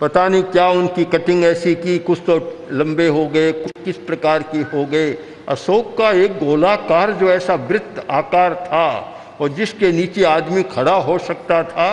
पता 0.00 0.28
नहीं 0.28 0.42
क्या 0.42 0.68
उनकी 0.70 1.04
कटिंग 1.04 1.44
ऐसी 1.44 1.74
की, 1.74 1.98
कुछ 1.98 2.18
तो 2.26 2.68
लंबे 2.72 3.06
हो 3.08 3.26
गए, 3.28 3.52
कुछ 3.52 3.84
किस 3.84 3.96
प्रकार 3.98 4.42
की 4.42 4.62
हो 4.68 4.84
गए। 4.86 5.12
अशोक 5.48 5.96
का 5.98 6.10
एक 6.14 6.38
गोलाकार 6.38 7.12
जो 7.12 7.30
ऐसा 7.30 7.54
वृत्त 7.54 8.06
आकार 8.10 8.54
था 8.64 9.16
और 9.40 9.48
जिसके 9.50 9.92
नीचे 9.92 10.24
आदमी 10.26 10.62
खड़ा 10.72 10.94
हो 11.00 11.18
सकता 11.20 11.62
था 11.64 11.90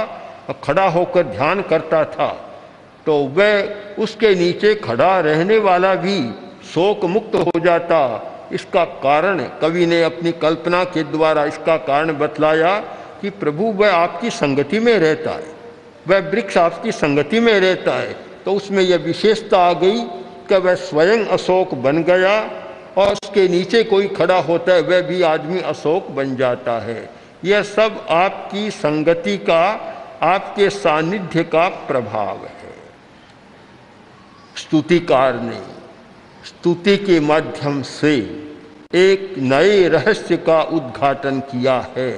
और 0.50 0.60
खड़ा 0.64 0.88
होकर 0.90 1.24
ध्यान 1.26 1.62
करता 1.70 2.04
था 2.08 2.30
तो 3.06 3.14
वह 3.36 4.02
उसके 4.02 4.34
नीचे 4.36 4.74
खड़ा 4.78 5.20
रहने 5.22 5.58
वाला 5.60 5.94
भी 5.98 6.20
शोक 6.66 7.06
मुक्त 7.06 7.36
हो 7.38 7.60
जाता। 7.60 8.00
इसका 8.54 8.84
कारण, 9.02 9.40
कवि 9.62 9.86
ने 9.86 10.02
अपनी 10.04 10.32
कल्पना 10.42 10.84
के 10.86 11.04
द्वारा 11.06 11.44
इसका 11.46 11.76
कारण 11.80 12.18
बतलाया 12.18 12.78
कि 13.22 13.30
प्रभु, 13.32 13.64
वह 13.74 13.94
आपकी 13.94 14.30
संगति 14.32 14.80
में 14.80 14.98
रहता 15.00 15.32
है, 15.32 15.52
वह 16.08 16.30
वृक्ष 16.30 16.58
आपकी 16.58 16.92
संगति 16.94 17.40
में 17.40 17.60
रहता 17.60 17.96
है 17.96 18.16
तो 18.46 18.54
उसमें 18.54 18.82
यह 18.84 18.98
विशेषता 18.98 19.60
आ 19.60 19.74
गई 19.76 20.02
कि 20.50 20.58
वह 20.58 20.76
स्वयं 20.82 21.26
अशोक 21.28 21.74
बन 21.84 22.04
गया 22.04 22.40
और 22.98 23.12
उसके 23.14 23.48
नीचे 23.48 23.84
कोई 23.84 24.08
खड़ा 24.10 24.38
होता 24.42 24.74
है, 24.74 24.82
वह 24.82 25.02
भी 25.02 25.22
आदमी 25.24 25.60
अशोक 25.62 26.10
बन 26.12 26.36
जाता 26.36 26.80
है। 26.80 27.10
यह 27.46 27.64
सब 27.64 28.06
आपकी 28.10 28.70
संगति 28.72 29.38
का, 29.40 29.64
आपके 30.24 30.70
सानिध्य 30.70 31.44
का 31.44 31.68
प्रभाव 31.88 32.46
है। 32.46 32.76
स्तुतिकार 34.56 35.40
ने 35.40 35.62
स्तुति 36.46 36.98
के 36.98 37.20
माध्यम 37.20 37.82
से 37.82 38.16
एक 38.94 39.36
नए 39.38 39.88
रहस्य 39.88 40.38
का 40.38 40.62
उद्घाटन 40.62 41.40
किया 41.42 41.80
है 41.98 42.12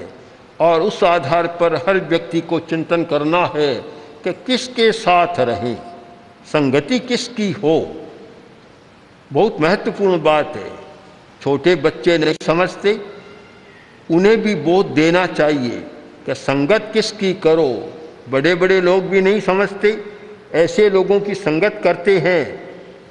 और 0.59 0.81
उस 0.81 1.03
आधार 1.03 1.47
पर 1.59 1.75
हर 1.87 1.99
व्यक्ति 1.99 2.41
को 2.41 2.59
चिंतन 2.59 3.03
करना 3.03 3.45
है 3.55 3.73
कि 4.23 4.33
किसके 4.47 4.91
साथ 4.91 5.39
रहें, 5.39 5.75
संगति 6.45 6.99
किसकी 6.99 7.51
हो। 7.53 7.75
बहुत 9.31 9.59
महत्वपूर्ण 9.61 10.21
बात 10.23 10.55
है। 10.55 10.71
छोटे 11.41 11.75
बच्चे 11.75 12.17
नहीं 12.17 12.35
समझते 12.43 12.93
उन्हें 14.09 14.41
भी 14.41 14.55
बोध 14.55 14.85
देना 14.85 15.25
चाहिए 15.25 15.79
कि 16.25 16.35
संगत 16.35 16.89
किसकी 16.93 17.33
करो। 17.33 17.93
बड़े 18.29 18.55
बड़े 18.55 18.79
लोग 18.81 19.03
भी 19.03 19.21
नहीं 19.21 19.39
समझते। 19.39 19.97
ऐसे 20.53 20.89
लोगों 20.89 21.19
की 21.19 21.35
संगत 21.35 21.79
करते 21.83 22.17
हैं 22.19 22.45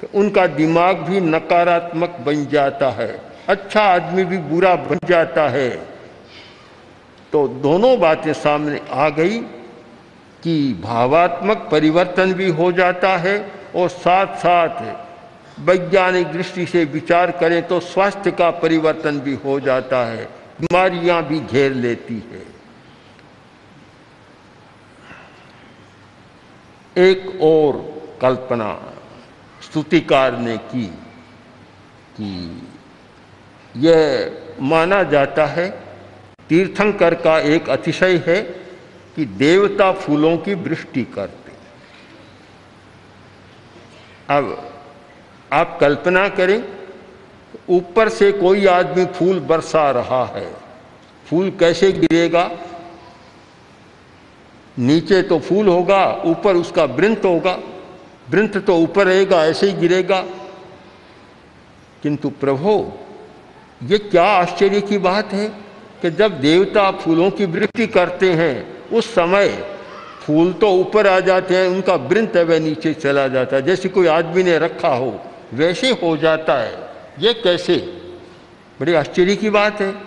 कि 0.01 0.07
उनका 0.19 0.47
दिमाग 0.47 0.97
भी 0.97 1.21
नकारात्मक 1.21 2.17
बन 2.25 2.45
जाता 2.45 2.89
है। 2.89 3.21
अच्छा 3.47 3.81
आदमी 3.81 4.23
भी 4.23 4.37
बुरा 4.37 4.75
बन 4.75 4.99
जाता 5.07 5.47
है। 5.49 5.69
तो 7.33 7.47
दोनों 7.47 7.99
बातें 7.99 8.33
सामने 8.33 8.81
आ 8.91 9.09
गई 9.09 9.37
कि 10.43 10.81
भावात्मक 10.83 11.67
परिवर्तन 11.71 12.33
भी 12.33 12.49
हो 12.49 12.71
जाता 12.71 13.15
है 13.17 13.39
और 13.75 13.89
साथ 13.89 14.35
साथ 14.35 15.59
वैज्ञानिक 15.59 16.27
दृष्टि 16.27 16.65
से 16.65 16.83
विचार 16.85 17.31
करें 17.31 17.61
तो 17.67 17.79
स्वास्थ्य 17.79 18.31
का 18.31 18.49
परिवर्तन 18.51 19.19
भी 19.19 19.33
हो 19.35 19.59
जाता 19.59 20.05
है। 20.05 20.27
बीमारियाँ 20.61 21.21
भी 21.23 21.39
घेर 21.39 21.73
लेती 21.73 22.23
है। 22.31 22.45
एक 26.97 27.41
और 27.41 27.77
कल्पना 28.21 28.95
स्तुतिकार 29.61 30.37
ने 30.37 30.57
की 30.57 30.85
कि 32.17 32.61
यह 33.75 34.57
माना 34.61 35.03
जाता 35.03 35.45
है, 35.45 35.69
तीर्थंकर 36.49 37.13
का 37.15 37.39
एक 37.39 37.69
अतिशय 37.69 38.23
है 38.27 38.41
कि 39.15 39.25
देवता 39.25 39.91
फूलों 39.91 40.37
की 40.37 40.53
वृष्टि 40.53 41.03
करते। 41.03 41.51
अब 44.29 44.71
आप 45.53 45.77
कल्पना 45.81 46.27
करें 46.29 46.78
ऊपर 47.69 48.09
से 48.09 48.31
कोई 48.31 48.65
आदमी 48.65 49.05
फूल 49.05 49.39
बरसा 49.39 49.91
रहा 49.91 50.25
है। 50.25 50.53
फूल 51.29 51.49
कैसे 51.49 51.91
गिरेगा? 51.91 52.51
नीचे 54.79 55.21
तो 55.21 55.39
फूल 55.39 55.67
होगा, 55.67 56.21
ऊपर 56.25 56.55
उसका 56.55 56.83
वृंत 56.83 57.25
होगा। 57.25 57.59
वृंत 58.29 58.57
तो 58.57 58.75
ऊपर 58.75 59.05
रहेगा, 59.07 59.45
ऐसे 59.45 59.67
ही 59.67 59.73
गिरेगा। 59.73 60.21
किंतु 62.03 62.29
प्रभो, 62.29 62.99
ये 63.83 63.97
क्या 63.97 64.23
आश्चर्य 64.23 64.81
की 64.81 64.97
बात 64.97 65.33
है 65.33 65.49
कि 66.01 66.11
जब 66.11 66.41
देवता 66.41 66.91
फूलों 66.91 67.31
की 67.31 67.45
वृत्ति 67.45 67.87
करते 67.87 68.33
हैं, 68.33 68.87
उस 68.89 69.15
समय 69.15 69.47
फूल 70.25 70.53
तो 70.53 70.71
ऊपर 70.71 71.07
आ 71.07 71.19
जाते 71.19 71.55
हैं, 71.57 71.67
उनका 71.67 71.95
वृंत 71.95 72.37
वह 72.37 72.59
नीचे 72.59 72.93
चला 72.93 73.27
जाता 73.27 73.55
है। 73.55 73.61
जैसे 73.61 73.89
कोई 73.89 74.07
आदमी 74.07 74.43
ने 74.43 74.59
रखा 74.59 74.89
हो, 74.89 75.19
वैसे 75.53 75.89
हो 75.89 76.17
जाता 76.17 76.53
है। 76.53 76.88
ये 77.19 77.33
कैसे? 77.33 77.75
बड़ी 78.81 78.93
आश्चर्य 78.93 79.35
की 79.35 79.49
बात 79.49 79.81
है। 79.81 80.01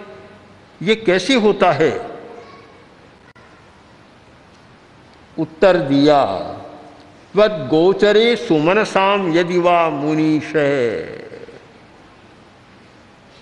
ये 0.82 0.94
कैसे 0.94 1.34
होता 1.34 1.72
है? 1.72 2.10
उत्तर 5.38 5.76
दिया 5.76 6.24
तद 7.36 7.68
गोचरे 7.70 8.36
सुमन 8.36 8.84
साम 8.84 9.36
यदि 9.36 9.58
वा 9.58 9.90
मुनीश 9.90 10.52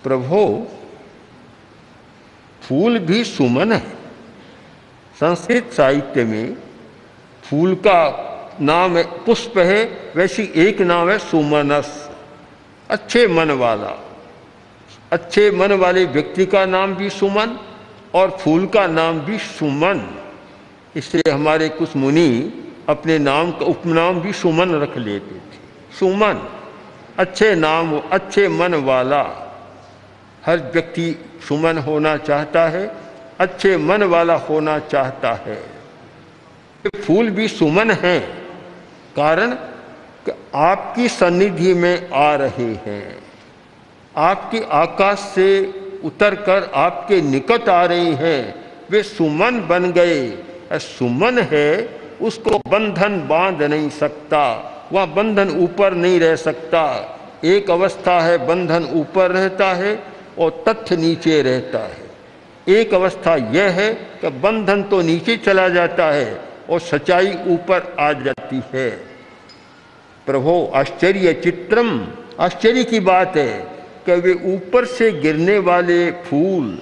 प्रभो, 0.02 0.72
फूल 2.62 2.98
भी 2.98 3.24
सुमन 3.24 3.72
है। 3.72 3.80
संस्कृत 5.20 5.72
साहित्य 5.72 6.24
में 6.24 6.56
फूल 7.42 7.74
का 7.74 8.00
नाम 8.60 8.96
है, 8.96 9.02
पुष्प 9.02 9.58
है, 9.58 10.12
वैसी 10.16 10.52
एक 10.56 10.80
नाम 10.80 11.10
है 11.10 11.18
सुमनस। 11.18 12.09
अच्छे 12.90 13.26
मन 13.26 13.50
वाला, 13.50 13.92
अच्छे 15.12 15.50
मन 15.50 15.72
वाले 15.72 16.04
व्यक्ति 16.04 16.46
का 16.46 16.64
नाम 16.66 16.94
भी 16.94 17.10
सुमन 17.10 17.58
और 18.14 18.30
फूल 18.40 18.66
का 18.66 18.86
नाम 18.86 19.20
भी 19.20 19.38
सुमन। 19.38 20.00
इसलिए 20.96 21.30
हमारे 21.32 21.68
कुछ 21.68 21.96
मुनि 21.96 22.30
अपने 22.88 23.18
नाम 23.18 23.50
का 23.50 23.66
उपनाम 23.66 24.20
भी 24.20 24.32
सुमन 24.32 24.74
रख 24.74 24.96
लेते 24.98 25.34
थे। 25.34 25.58
सुमन, 25.98 26.40
अच्छे 27.18 27.54
नाम, 27.54 27.98
अच्छे 28.10 28.48
मन 28.48 28.74
वाला। 28.84 29.22
हर 30.46 30.58
व्यक्ति 30.72 31.14
सुमन 31.48 31.78
होना 31.78 32.16
चाहता 32.16 32.68
है, 32.68 32.86
अच्छे 33.40 33.76
मन 33.76 34.02
वाला 34.02 34.34
होना 34.34 34.78
चाहता 34.78 35.32
है। 35.46 35.62
फूल 36.96 37.30
भी 37.30 37.48
सुमन 37.48 37.90
है, 37.90 38.18
कारण 39.16 39.56
कि 40.26 40.33
आपकी 40.54 41.09
सन्निधि 41.09 41.75
में 41.75 42.11
आ 42.11 42.35
रहे 42.35 42.75
हैं। 42.75 43.19
आपके 44.17 44.59
आकाश 44.71 45.19
से 45.19 45.75
उतरकर 46.04 46.71
आपके 46.75 47.23
निकट 47.23 47.69
आ 47.69 47.85
रहे 47.85 48.13
हैं। 48.13 48.54
वे 48.91 49.02
सुमन 49.02 49.67
बन 49.69 49.93
गए। 49.93 50.39
सुमन 50.73 51.39
है, 51.39 52.00
उसको 52.23 52.50
बंधन 52.50 53.26
बाँध 53.28 53.63
नहीं 53.63 53.91
सकता। 53.91 54.67
वह 54.93 55.06
बंधन 55.06 55.49
ऊपर 55.49 55.95
नहीं 55.95 56.21
रह 56.21 56.37
सकता। 56.37 57.17
एक 57.45 57.71
अवस्था 57.71 58.21
है, 58.21 58.47
बंधन 58.47 58.85
ऊपर 58.85 59.30
रहता 59.30 59.67
है 59.67 60.02
और 60.39 60.65
तथ्य 60.69 60.97
नीचे 60.97 61.43
रहता 61.43 61.78
है। 61.78 62.11
एक 62.69 62.95
अवस्था 62.95 63.37
यह 63.37 63.71
है 63.71 63.95
कि 63.95 64.28
बंधन 64.28 64.83
तो 64.83 65.02
नीचे 65.02 65.37
चला 65.37 65.69
जाता 65.69 66.11
है 66.11 66.41
और 66.71 66.80
सच्चाई 66.80 67.33
ऊपर 67.47 67.97
आ 68.00 68.13
जाती 68.13 68.63
है। 68.75 69.09
प्रभो 70.26 70.65
आश्चर्य 70.75 71.33
चित्रम 71.35 71.89
आश्चर्य 72.41 72.85
की 72.85 73.00
बात 73.00 73.37
है 73.37 73.52
कि 74.06 74.15
वे 74.15 74.33
ऊपर 74.47 74.85
से 74.85 75.11
गिरने 75.13 75.59
वाले 75.59 76.11
फूल, 76.23 76.78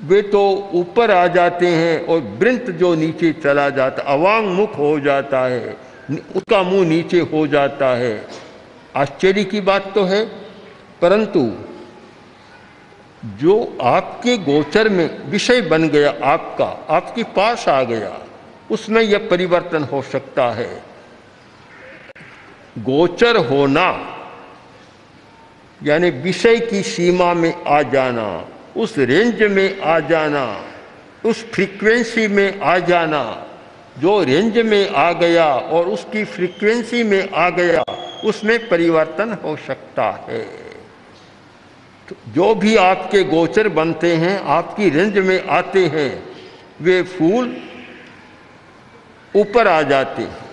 वे 0.00 0.20
तो 0.22 0.70
ऊपर 0.74 1.10
आ 1.10 1.26
जाते 1.26 1.66
हैं 1.66 2.06
और 2.06 2.20
वृंत 2.40 2.70
जो 2.70 2.94
नीचे 2.94 3.32
चला 3.32 3.68
जाता 3.70 4.02
अवांग 4.12 4.46
मुख 4.48 4.76
हो 4.78 4.98
जाता 5.00 5.40
है, 5.46 5.76
उसका 6.36 6.62
मुँह 6.62 6.88
नीचे 6.88 7.20
हो 7.32 7.46
जाता 7.46 7.94
है। 7.96 8.26
आश्चर्य 8.96 9.44
की 9.44 9.60
बात 9.60 9.92
तो 9.94 10.04
है, 10.04 10.24
परंतु 11.02 11.50
जो 13.38 13.78
आपके 13.82 14.36
गोचर 14.38 14.88
में 14.88 15.30
विषय 15.30 15.60
बन 15.60 15.88
गया 15.88 16.14
आपका, 16.24 16.66
आपके 16.90 17.22
पास 17.36 17.68
आ 17.68 17.82
गया, 17.82 18.12
उसमें 18.70 19.02
यह 19.02 19.28
परिवर्तन 19.30 19.84
हो 19.84 20.02
सकता 20.02 20.50
है। 20.50 20.87
गोचर 22.78 23.36
होना, 23.36 23.88
यानी 25.82 26.10
विषय 26.10 26.58
की 26.60 26.82
सीमा 26.82 27.34
में 27.34 27.64
आ 27.64 27.82
जाना, 27.82 28.48
उस 28.76 28.98
रेंज 28.98 29.42
में 29.42 29.80
आ 29.80 30.00
जाना, 30.00 30.64
उस 31.24 31.44
फ्रीक्वेंसी 31.50 32.28
में 32.28 32.60
आ 32.60 32.78
जाना, 32.78 33.46
जो 33.98 34.22
रेंज 34.22 34.58
में 34.58 34.90
आ 34.90 35.12
गया 35.12 35.46
और 35.54 35.88
उसकी 35.88 36.24
फ्रीक्वेंसी 36.24 37.02
में 37.02 37.30
आ 37.30 37.50
गया, 37.50 37.82
उसमें 38.24 38.68
परिवर्तन 38.68 39.38
हो 39.44 39.56
सकता 39.56 40.26
है। 40.28 40.42
तो 42.08 42.16
जो 42.28 42.54
भी 42.54 42.76
आपके 42.76 43.22
गोचर 43.24 43.68
बनते 43.68 44.14
हैं, 44.16 44.40
आपकी 44.40 44.90
रेंज 44.90 45.18
में 45.18 45.46
आते 45.46 45.86
हैं, 45.86 46.22
वे 46.80 47.02
फूल 47.02 47.56
ऊपर 49.36 49.68
आ 49.68 49.82
जाते 49.82 50.22
हैं। 50.22 50.47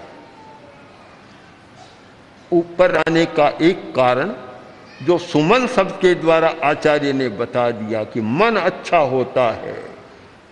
ऊपर 2.55 2.95
आने 2.97 3.25
का 3.37 3.47
एक 3.61 3.83
कारण 3.95 4.33
जो 5.03 5.17
सुमन 5.17 5.67
शब्द 5.67 5.91
के 6.01 6.13
द्वारा 6.15 6.53
आचार्य 6.63 7.13
ने 7.13 7.29
बता 7.31 7.69
दिया 7.71 8.03
कि 8.03 8.21
मन 8.21 8.55
अच्छा 8.57 8.97
होता 8.97 9.49
है। 9.53 9.75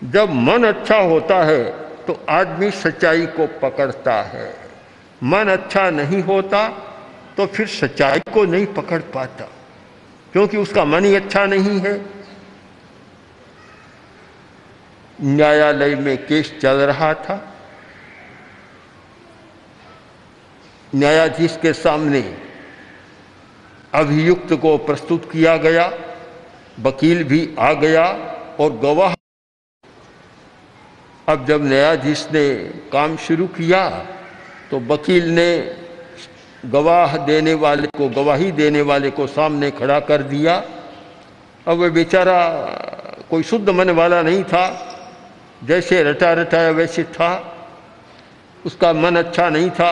जब 0.01 0.33
मन 0.41 0.63
अच्छा 0.63 0.97
होता 1.01 1.43
है 1.43 1.63
तो 2.07 2.19
आदमी 2.29 2.69
सच्चाई 2.71 3.25
को 3.27 3.47
पकड़ता 3.61 4.21
है। 4.23 4.53
मन 5.23 5.47
अच्छा 5.49 5.89
नहीं 5.91 6.21
होता 6.23 6.67
तो 7.37 7.45
फिर 7.47 7.67
सच्चाई 7.67 8.19
को 8.33 8.43
नहीं 8.45 8.65
पकड़ 8.73 9.01
पाता, 9.13 9.47
क्योंकि 10.33 10.57
उसका 10.57 10.85
मन 10.85 11.05
ही 11.05 11.15
अच्छा 11.15 11.45
नहीं 11.45 11.79
है। 11.79 11.93
न्यायालय 15.19 15.95
में 15.95 16.17
केस 16.25 16.53
चल 16.61 16.81
रहा 16.81 17.13
था 17.15 17.35
न्यायाधीश 20.93 21.57
के 21.61 21.73
सामने 21.73 22.21
अभियुक्त 23.93 24.53
को 24.53 24.77
प्रस्तुत 24.79 25.31
किया 25.31 25.55
गया, 25.57 25.91
वकील 26.79 27.23
भी 27.23 27.49
आ 27.59 27.71
गया 27.75 28.05
और 28.59 28.77
गवाह। 28.79 29.13
अब 31.27 31.45
जब 31.45 31.63
न्यायाधीश 31.63 32.27
ने 32.33 32.47
काम 32.91 33.15
शुरू 33.17 33.47
किया 33.49 33.87
तो 34.71 34.79
वकील 34.87 35.29
ने 35.29 35.49
गवाह 36.65 37.17
देने 37.17 37.53
वाले 37.55 37.87
को, 37.87 38.07
गवाही 38.11 38.51
देने 38.51 38.81
वाले 38.81 39.09
को 39.11 39.27
सामने 39.27 39.69
खड़ा 39.71 39.99
कर 39.99 40.21
दिया। 40.23 40.55
अब 41.67 41.77
वह 41.77 41.89
बेचारा 41.89 42.39
कोई 43.29 43.43
शुद्ध 43.43 43.69
मन 43.69 43.89
वाला 43.89 44.21
नहीं 44.21 44.43
था, 44.43 44.65
जैसे 45.63 46.03
रटा 46.03 46.31
रटाया 46.33 46.71
वैसे 46.71 47.03
था। 47.05 47.31
उसका 48.65 48.93
मन 48.93 49.15
अच्छा 49.15 49.49
नहीं 49.49 49.69
था। 49.69 49.91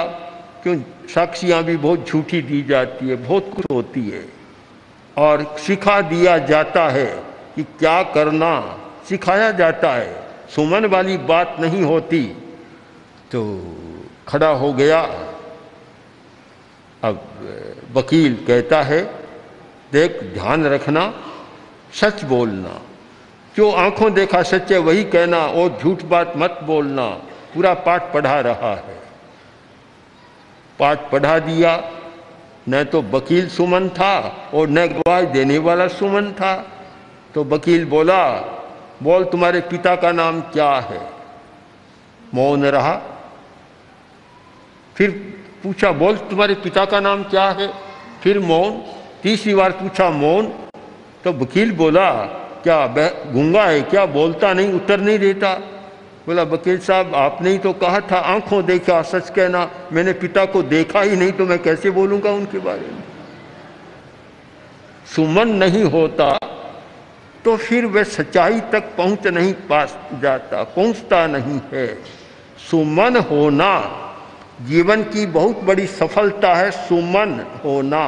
क्यों? 0.63 0.81
साक्षियाँ 1.15 1.63
भी 1.63 1.77
बहुत 1.77 2.07
झूठी 2.07 2.41
दी 2.41 2.63
जाती 2.63 3.09
है, 3.09 3.15
बहुत 3.15 3.51
कुछ 3.55 3.65
होती 3.71 4.09
है। 4.09 4.25
और 5.17 5.55
सिखा 5.57 6.01
दिया 6.01 6.37
जाता 6.37 6.89
है 6.89 7.23
कि 7.55 7.63
क्या 7.63 8.03
करना, 8.03 8.79
सिखाया 9.09 9.51
जाता 9.51 9.91
है। 9.91 10.23
सुमन 10.55 10.85
वाली 10.85 11.17
बात 11.17 11.55
नहीं 11.59 11.83
होती। 11.83 12.23
तो 13.31 13.61
खड़ा 14.27 14.49
हो 14.49 14.73
गया। 14.73 15.01
अब 17.03 17.21
वकील 17.93 18.33
कहता 18.47 18.81
है, 18.81 19.03
देख, 19.91 20.23
ध्यान 20.23 20.65
रखना, 20.65 21.13
सच 21.93 22.23
बोलना। 22.23 22.81
जो 23.57 23.71
आँखों 23.71 24.13
देखा 24.13 24.43
सच 24.43 24.71
है 24.71 24.77
वही 24.77 25.03
कहना, 25.03 25.37
और 25.37 25.79
झूठ 25.81 26.03
बात 26.03 26.33
मत 26.37 26.59
बोलना। 26.63 27.09
पूरा 27.55 27.73
पाठ 27.73 28.13
पढ़ा 28.13 28.39
रहा 28.39 28.75
है। 28.75 29.00
पाठ 30.81 31.09
पढ़ा 31.11 31.39
दिया। 31.39 31.73
न 32.69 32.83
तो 32.83 33.01
वकील 33.01 33.47
सुमन 33.49 33.89
था 33.89 34.13
और 34.53 34.69
न 34.69 34.85
गवाही 34.87 35.25
देने 35.25 35.57
वाला 35.57 35.87
सुमन 35.87 36.31
था। 36.31 36.53
तो 37.33 37.43
वकील 37.43 37.85
बोला, 37.85 38.23
बोल 39.03 39.23
तुम्हारे 39.23 39.61
पिता 39.61 39.95
का 39.95 40.11
नाम 40.11 40.41
क्या 40.41 40.69
है? 40.69 41.01
मौन 42.33 42.65
रहा। 42.65 42.95
फिर 44.95 45.11
पूछा, 45.63 45.91
बोल 45.91 46.17
तुम्हारे 46.29 46.53
पिता 46.55 46.85
का 46.85 46.99
नाम 46.99 47.23
क्या 47.23 47.49
है? 47.49 47.67
फिर 48.23 48.39
मौन, 48.39 48.83
तीसरी 49.23 49.55
बार 49.55 49.71
पूछा, 49.71 50.09
मौन। 50.09 50.47
तो 51.23 51.31
वकील 51.33 51.71
बोला, 51.71 52.09
क्या 52.63 52.85
गूँगा 53.31 53.63
है? 53.63 53.81
क्या 53.81 54.05
बोलता 54.05 54.53
नहीं, 54.53 54.73
उत्तर 54.73 54.99
नहीं 54.99 55.19
देता। 55.19 55.53
बोला, 56.27 56.43
वकील 56.43 56.79
साहब, 56.79 57.15
आपने 57.15 57.49
ही 57.49 57.57
तो 57.57 57.71
कहा 57.73 57.99
था, 58.01 58.17
आँखों 58.17 58.63
देखा 58.65 59.01
सच 59.01 59.29
कहना, 59.29 59.69
मैंने 59.93 60.13
पिता 60.13 60.45
को 60.45 60.61
देखा 60.63 61.01
ही 61.01 61.15
नहीं 61.15 61.31
तो 61.31 61.45
मैं 61.45 61.57
कैसे 61.59 61.89
बोलूँगा 61.91 62.31
उनके 62.31 62.59
बारे 62.59 62.79
में? 62.81 63.03
सुमन 65.07 65.49
नहीं 65.55 65.83
होता 65.85 66.37
तो 67.45 67.55
फिर 67.57 67.85
वह 67.85 68.03
सच्चाई 68.03 68.59
तक 68.71 68.95
पहुँच 68.97 69.27
नहीं 69.27 69.53
पा 69.69 69.83
जाता, 70.21 70.63
पहुँचता 70.65 71.25
नहीं 71.27 71.59
है। 71.71 71.87
सुमन 72.69 73.17
होना, 73.29 73.71
जीवन 74.61 75.03
की 75.03 75.25
बहुत 75.27 75.63
बड़ी 75.63 75.85
सफलता 75.89 76.53
है 76.55 76.69
सुमन 76.71 77.39
होना, 77.63 78.05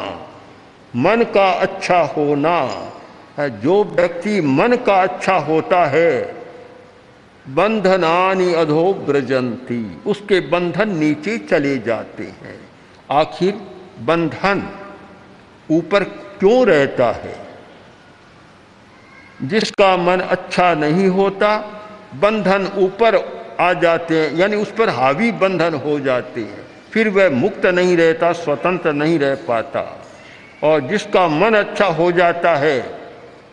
मन 0.96 1.24
का 1.36 1.50
अच्छा 1.52 2.00
होना 2.08 2.58
जो 3.40 3.84
व्यक्ति 3.86 4.40
मन 4.42 4.76
का 4.86 5.02
अच्छा 5.04 5.36
होता 5.42 5.86
है 5.86 6.12
बंधनानी 7.46 8.54
अधो 8.54 8.94
ब्रजंती 8.94 10.02
उसके 10.06 10.40
बंधन 10.40 10.90
नीचे 10.90 11.38
चले 11.38 11.78
जाते 11.78 12.24
हैं। 12.24 12.60
आखिर 13.12 13.54
बंधन 14.00 14.64
ऊपर 15.70 16.04
क्यों 16.40 16.66
रहता 16.68 17.12
है? 17.12 17.36
जिसका 19.42 19.96
मन 19.98 20.20
अच्छा 20.20 20.74
नहीं 20.74 21.08
होता, 21.08 21.58
बंधन 22.16 22.72
ऊपर 22.78 23.16
आ 23.60 23.74
जाते 23.74 24.18
हैं, 24.18 24.36
यानी 24.36 24.56
उस 24.56 24.72
पर 24.72 24.90
हावी 24.90 25.32
बंधन 25.32 25.74
हो 25.76 26.00
जाते 26.00 26.42
हैं। 26.42 26.66
फिर 26.92 27.10
वह 27.10 27.30
मुक्त 27.30 27.66
नहीं 27.66 27.98
रहता, 27.98 28.32
स्वतंत्र 28.34 28.94
नहीं 28.94 29.20
रह 29.20 29.36
पाता। 29.48 29.82
और 30.64 30.82
जिसका 30.82 31.28
मन 31.28 31.54
अच्छा 31.54 31.86
हो 31.86 32.12
जाता 32.12 32.56
है 32.56 32.80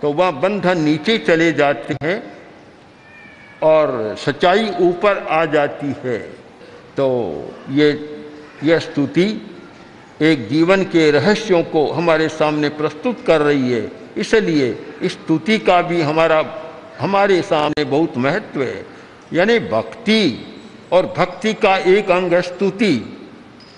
तो 0.02 0.12
वह 0.12 0.30
बंधन 0.30 0.78
नीचे 0.78 1.18
चले 1.18 1.52
जाते 1.52 1.96
हैं 2.02 2.39
और 3.62 4.16
सच्चाई 4.18 4.70
ऊपर 4.80 5.18
आ 5.18 5.44
जाती 5.44 5.94
है। 6.04 6.18
तो 6.96 7.08
ये 7.70 8.16
यह 8.64 8.78
स्तुति 8.78 9.46
एक 10.22 10.48
जीवन 10.48 10.82
के 10.82 11.10
रहस्यों 11.10 11.62
को 11.62 11.90
हमारे 11.92 12.28
सामने 12.28 12.68
प्रस्तुत 12.68 13.24
कर 13.26 13.40
रही 13.40 13.72
है। 13.72 13.92
इसलिए 14.16 14.78
इस 15.02 15.12
स्तुति 15.12 15.58
का 15.58 15.82
भी 15.82 16.00
हमारा, 16.00 16.44
हमारे 17.00 17.42
सामने 17.42 17.84
बहुत 17.84 18.16
महत्व 18.16 18.62
है। 18.62 18.86
यानी 19.32 19.58
भक्ति 19.58 20.46
और 20.92 21.14
भक्ति 21.18 21.54
का 21.54 21.76
एक 21.76 22.10
अंग 22.10 22.32
है 22.32 22.42
स्तुति। 22.42 23.16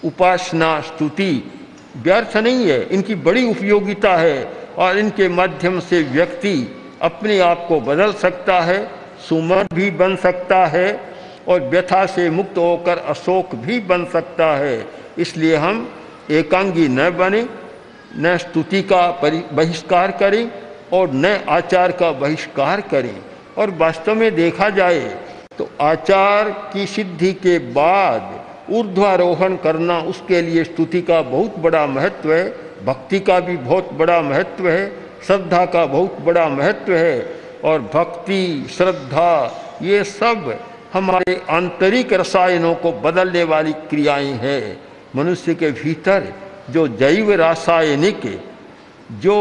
उपासना, 0.05 0.81
स्तुति 0.81 1.53
व्यर्थ 1.97 2.37
नहीं 2.37 2.71
है। 2.71 2.89
इनकी 2.89 3.15
बड़ी 3.15 3.51
उपयोगिता 3.51 4.17
है 4.17 4.53
और 4.79 4.99
इनके 4.99 5.29
माध्यम 5.29 5.81
से 5.81 6.03
व्यक्ति 6.03 6.77
अपने 7.03 7.39
आप 7.39 7.67
को 7.69 7.81
बदल 7.81 8.13
सकता 8.13 8.61
है। 8.61 9.02
सुमन 9.29 9.67
भी 9.75 9.91
बन 9.93 10.17
सकता 10.17 10.65
है 10.67 11.01
और 11.49 11.61
व्यथा 11.63 12.05
से 12.07 12.29
मुक्त 12.31 12.59
होकर 12.59 12.99
अशोक 12.99 13.55
भी 13.57 13.79
बन 13.83 14.05
सकता 14.13 14.47
है। 14.57 14.87
इसलिए 15.19 15.57
हम 15.57 15.89
एकांगी 16.31 16.87
न 16.89 17.11
बने, 17.11 17.47
न 18.19 18.37
स्तुति 18.39 18.83
का 18.83 19.07
बहिष्कार 19.53 20.11
करें 20.11 20.51
और 20.93 21.13
न 21.15 21.39
आचार 21.49 21.93
का 21.93 22.11
बहिष्कार 22.13 22.81
करें। 22.91 23.15
और 23.59 23.71
वास्तव 23.71 24.15
में 24.15 24.35
देखा 24.35 24.69
जाए 24.71 25.01
तो 25.59 25.69
आचार 25.81 26.51
की 26.73 26.87
सिद्धि 26.87 27.33
के 27.35 27.59
बाद 27.73 28.73
ऊर्ध्वारोहण 28.73 29.57
करना 29.57 29.99
उसके 30.01 30.41
लिए 30.43 30.65
स्तुति 30.65 31.01
का 31.03 31.21
बहुत 31.23 31.59
बड़ा 31.59 31.87
महत्व 31.87 32.33
है, 32.33 32.49
भक्ति 32.85 33.21
का 33.21 33.39
भी 33.41 33.57
बहुत 33.59 33.93
बड़ा 33.93 34.21
महत्व 34.23 34.69
है, 34.69 34.93
श्रद्धा 35.27 35.65
का 35.67 35.85
बहुत 35.87 36.21
बड़ा 36.21 36.49
महत्व 36.49 36.95
है। 36.95 37.42
और 37.65 37.81
भक्ति, 37.95 38.67
श्रद्धा, 38.77 39.61
ये 39.83 40.05
सब 40.05 40.61
हमारे 40.93 41.43
आंतरिक 41.51 42.13
रसायनों 42.13 42.75
को 42.75 42.93
बदलने 42.93 43.45
वाली 43.45 43.73
क्रियाएँ 43.73 44.33
हैं। 44.33 44.81
मनुष्य 45.17 45.55
के 45.55 45.71
भीतर 45.71 46.33
जो 46.71 46.89
जैव 46.89 47.33
रासायनिक, 47.33 48.41
जो 49.13 49.37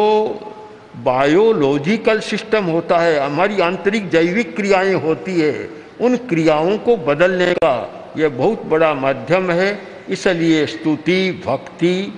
बायोलॉजिकल 0.96 2.20
सिस्टम 2.20 2.64
होता 2.64 2.98
है, 2.98 3.20
हमारी 3.20 3.60
आंतरिक 3.60 4.10
जैविक 4.10 4.56
क्रियाएँ 4.56 4.94
होती 4.94 5.40
है, 5.40 5.70
उन 6.02 6.18
क्रियाओं 6.18 6.78
को 6.78 6.98
बदलने 6.98 7.54
का 7.54 8.04
यह 8.18 8.30
बहुत 8.30 8.64
बड़ा 8.64 8.94
माध्यम 8.94 9.52
है। 9.52 9.80
इसलिए 10.10 10.66
स्तुति, 10.66 11.44
भक्ति, 11.46 12.14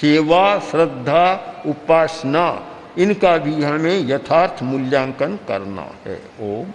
सेवा, 0.00 0.58
श्रद्धा, 0.58 1.54
उपासना 1.66 2.70
इनका 2.98 3.36
भी 3.36 3.62
हमें 3.62 4.08
यथार्थ 4.08 4.62
मूल्यांकन 4.62 5.38
करना 5.48 5.88
है। 6.06 6.22
ओम। 6.40 6.66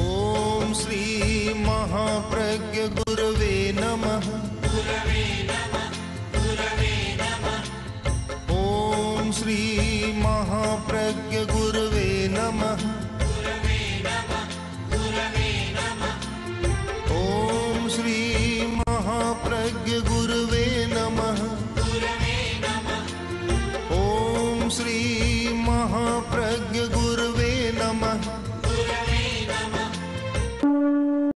ओम 0.00 0.72
श्री 0.72 1.54
महाप्रज्ञ 1.56 2.49